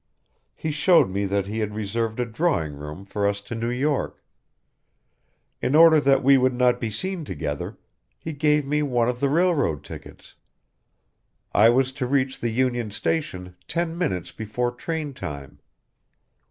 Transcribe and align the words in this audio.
He 0.55 0.71
showed 0.71 1.11
me 1.11 1.25
that 1.25 1.45
he 1.45 1.59
had 1.59 1.75
reserved 1.75 2.19
a 2.19 2.25
drawing 2.25 2.73
room 2.73 3.05
for 3.05 3.27
us 3.27 3.39
to 3.41 3.53
New 3.53 3.69
York. 3.69 4.23
In 5.61 5.75
order 5.75 5.99
that 5.99 6.23
we 6.23 6.39
would 6.39 6.55
not 6.55 6.79
be 6.79 6.89
seen 6.89 7.23
together, 7.23 7.77
he 8.17 8.33
gave 8.33 8.65
me 8.65 8.81
one 8.81 9.07
of 9.07 9.19
the 9.19 9.29
railroad 9.29 9.83
tickets. 9.83 10.33
I 11.53 11.69
was 11.69 11.91
to 11.91 12.07
reach 12.07 12.39
the 12.39 12.49
Union 12.49 12.89
Station 12.89 13.55
ten 13.67 13.95
minutes 13.95 14.31
before 14.31 14.71
train 14.71 15.13
time. 15.13 15.59